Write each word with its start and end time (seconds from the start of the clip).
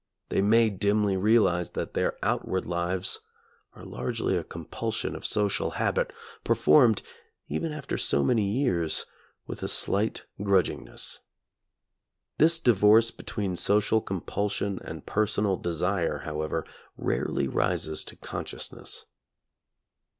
They 0.29 0.41
may 0.41 0.71
dimly 0.71 1.15
realize 1.15 1.69
that 1.73 1.93
their 1.93 2.17
outward 2.23 2.65
lives 2.65 3.19
are 3.75 3.85
largely 3.85 4.35
a 4.35 4.43
compulsion 4.43 5.15
of 5.15 5.27
social 5.27 5.69
habit, 5.77 6.11
performed, 6.43 7.03
even 7.49 7.71
after 7.71 7.99
so 7.99 8.23
many 8.23 8.41
years, 8.49 9.05
with 9.45 9.61
a 9.61 9.67
slight 9.67 10.25
grudgingness. 10.41 11.19
This 12.39 12.57
divorce 12.57 13.11
between 13.11 13.55
social 13.55 14.01
compulsion 14.01 14.79
and 14.83 15.05
personal 15.05 15.55
desire, 15.55 16.21
however, 16.25 16.65
rarely 16.97 17.47
rises 17.47 18.03
to 18.05 18.15
consciousness. 18.15 19.05